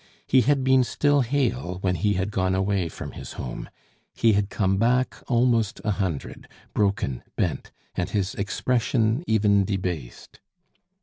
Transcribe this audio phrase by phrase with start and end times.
[0.25, 3.69] He had been still hale when he had gone away from his home;
[4.15, 10.39] he had come back almost a hundred, broken, bent, and his expression even debased.